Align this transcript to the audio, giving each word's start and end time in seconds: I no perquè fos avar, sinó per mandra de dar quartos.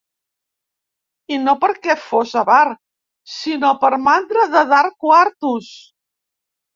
I 1.35 1.37
no 1.41 1.53
perquè 1.65 1.95
fos 2.05 2.31
avar, 2.41 2.63
sinó 3.33 3.71
per 3.83 3.91
mandra 4.07 4.47
de 4.55 4.65
dar 4.73 4.81
quartos. 5.07 5.69